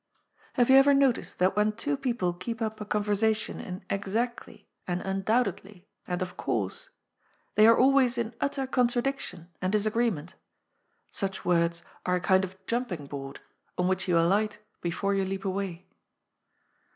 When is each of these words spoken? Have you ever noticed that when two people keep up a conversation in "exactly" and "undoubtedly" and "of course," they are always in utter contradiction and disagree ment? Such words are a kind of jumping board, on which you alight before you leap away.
Have 0.53 0.71
you 0.71 0.77
ever 0.77 0.95
noticed 0.95 1.37
that 1.37 1.55
when 1.55 1.73
two 1.73 1.95
people 1.95 2.33
keep 2.33 2.59
up 2.59 2.81
a 2.81 2.85
conversation 2.85 3.59
in 3.59 3.85
"exactly" 3.87 4.67
and 4.87 4.99
"undoubtedly" 5.03 5.85
and 6.07 6.23
"of 6.23 6.37
course," 6.37 6.89
they 7.53 7.67
are 7.67 7.77
always 7.77 8.17
in 8.17 8.33
utter 8.41 8.65
contradiction 8.65 9.49
and 9.61 9.71
disagree 9.71 10.09
ment? 10.09 10.33
Such 11.11 11.45
words 11.45 11.83
are 12.03 12.15
a 12.15 12.19
kind 12.19 12.43
of 12.43 12.57
jumping 12.65 13.05
board, 13.05 13.41
on 13.77 13.87
which 13.87 14.07
you 14.07 14.17
alight 14.17 14.57
before 14.81 15.13
you 15.13 15.23
leap 15.23 15.45
away. 15.45 15.85